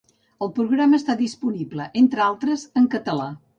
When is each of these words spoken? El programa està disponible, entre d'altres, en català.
El 0.45 0.49
programa 0.55 0.97
està 1.01 1.15
disponible, 1.19 1.87
entre 2.03 2.25
d'altres, 2.25 2.67
en 2.83 2.91
català. 2.99 3.33